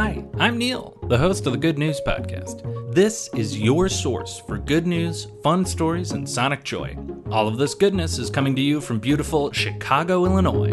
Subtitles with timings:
[0.00, 2.94] Hi, I'm Neil, the host of the Good News Podcast.
[2.94, 6.96] This is your source for good news, fun stories, and sonic joy.
[7.32, 10.70] All of this goodness is coming to you from beautiful Chicago, Illinois.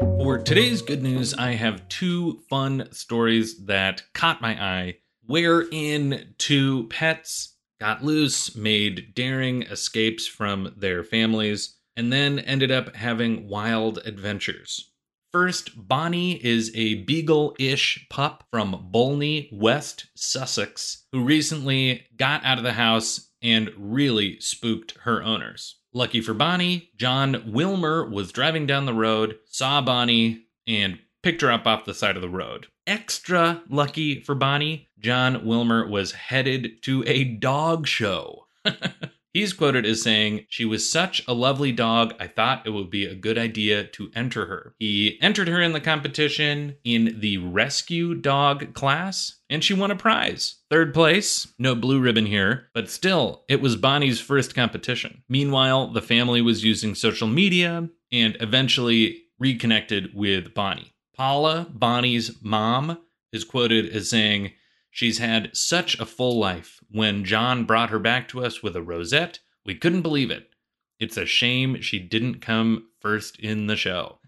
[0.00, 6.88] For today's good news, I have two fun stories that caught my eye, wherein two
[6.88, 14.00] pets got loose, made daring escapes from their families, and then ended up having wild
[14.04, 14.90] adventures.
[15.32, 22.56] First, Bonnie is a beagle ish pup from Bolney, West Sussex, who recently got out
[22.56, 25.76] of the house and really spooked her owners.
[25.92, 31.50] Lucky for Bonnie, John Wilmer was driving down the road, saw Bonnie, and picked her
[31.50, 32.66] up off the side of the road.
[32.86, 38.46] Extra lucky for Bonnie, John Wilmer was headed to a dog show.
[39.32, 43.04] He's quoted as saying, She was such a lovely dog, I thought it would be
[43.04, 44.74] a good idea to enter her.
[44.78, 49.96] He entered her in the competition in the rescue dog class, and she won a
[49.96, 50.56] prize.
[50.70, 55.22] Third place, no blue ribbon here, but still, it was Bonnie's first competition.
[55.28, 60.94] Meanwhile, the family was using social media and eventually reconnected with Bonnie.
[61.14, 62.98] Paula, Bonnie's mom,
[63.32, 64.52] is quoted as saying,
[64.90, 66.80] She's had such a full life.
[66.90, 70.50] When John brought her back to us with a rosette, we couldn't believe it.
[70.98, 74.18] It's a shame she didn't come first in the show.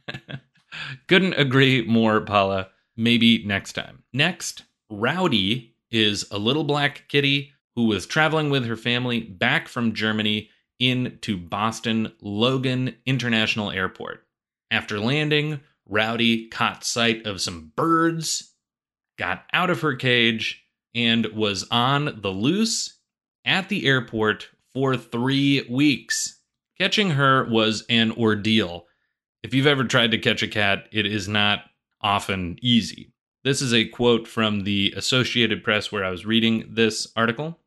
[1.08, 2.68] couldn't agree more, Paula.
[2.96, 4.04] Maybe next time.
[4.12, 9.94] Next, Rowdy is a little black kitty who was traveling with her family back from
[9.94, 14.26] Germany into Boston Logan International Airport.
[14.70, 18.49] After landing, Rowdy caught sight of some birds
[19.20, 22.98] got out of her cage and was on the loose
[23.44, 26.40] at the airport for three weeks.
[26.78, 28.86] Catching her was an ordeal.
[29.42, 31.64] If you've ever tried to catch a cat, it is not
[32.00, 33.12] often easy.
[33.44, 37.58] This is a quote from the Associated Press where I was reading this article.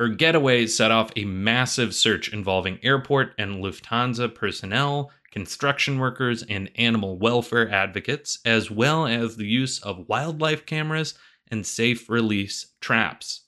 [0.00, 6.70] Her getaway set off a massive search involving airport and Lufthansa personnel construction workers, and
[6.76, 11.14] animal welfare advocates, as well as the use of wildlife cameras
[11.50, 13.44] and safe release traps.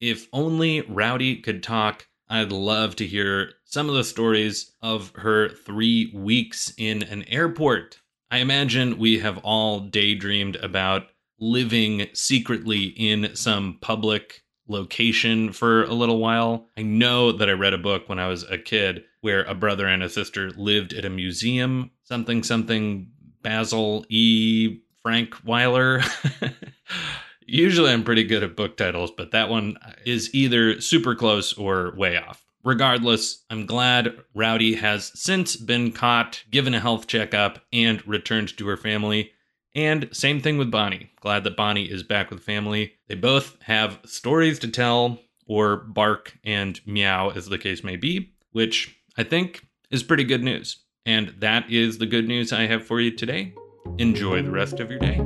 [0.00, 5.48] If only Rowdy could talk, I'd love to hear some of the stories of her
[5.48, 8.00] three weeks in an airport.
[8.30, 11.08] I imagine we have all daydreamed about
[11.38, 16.68] living secretly in some public location for a little while.
[16.76, 19.86] I know that I read a book when I was a kid where a brother
[19.86, 23.10] and a sister lived at a museum, something, something,
[23.42, 24.80] Basil E.
[25.04, 26.04] Frankweiler.
[27.46, 29.76] Usually I'm pretty good at book titles, but that one
[30.06, 32.44] is either super close or way off.
[32.64, 38.66] Regardless, I'm glad Rowdy has since been caught, given a health checkup, and returned to
[38.68, 39.32] her family.
[39.74, 41.10] And same thing with Bonnie.
[41.20, 42.94] Glad that Bonnie is back with family.
[43.08, 48.34] They both have stories to tell, or bark and meow, as the case may be,
[48.52, 50.78] which I think is pretty good news.
[51.04, 53.54] And that is the good news I have for you today.
[53.98, 55.20] Enjoy the rest of your day.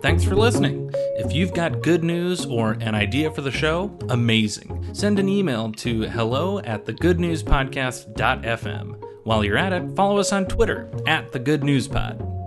[0.00, 0.90] Thanks for listening.
[0.94, 4.94] If you've got good news or an idea for the show, amazing.
[4.94, 9.02] Send an email to hello at thegoodnewspodcast.fm.
[9.24, 12.35] While you're at it, follow us on Twitter at the Good News Pod.